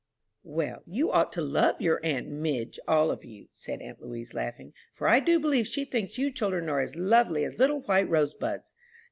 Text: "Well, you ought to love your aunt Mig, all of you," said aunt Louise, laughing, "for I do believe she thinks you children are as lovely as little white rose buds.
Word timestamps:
"Well, 0.41 0.81
you 0.87 1.11
ought 1.11 1.31
to 1.33 1.43
love 1.43 1.79
your 1.79 1.99
aunt 2.03 2.27
Mig, 2.27 2.77
all 2.87 3.11
of 3.11 3.23
you," 3.23 3.49
said 3.53 3.83
aunt 3.83 4.01
Louise, 4.01 4.33
laughing, 4.33 4.73
"for 4.95 5.07
I 5.07 5.19
do 5.19 5.39
believe 5.39 5.67
she 5.67 5.85
thinks 5.85 6.17
you 6.17 6.31
children 6.31 6.69
are 6.69 6.79
as 6.79 6.95
lovely 6.95 7.43
as 7.45 7.59
little 7.59 7.81
white 7.81 8.09
rose 8.09 8.33
buds. 8.33 8.73